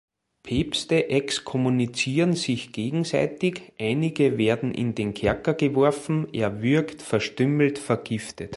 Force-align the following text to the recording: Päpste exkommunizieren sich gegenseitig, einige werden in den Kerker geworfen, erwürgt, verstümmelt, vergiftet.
Päpste 0.41 1.09
exkommunizieren 1.11 2.33
sich 2.35 2.71
gegenseitig, 2.71 3.71
einige 3.77 4.39
werden 4.39 4.73
in 4.73 4.95
den 4.95 5.13
Kerker 5.13 5.53
geworfen, 5.53 6.33
erwürgt, 6.33 7.03
verstümmelt, 7.03 7.77
vergiftet. 7.77 8.49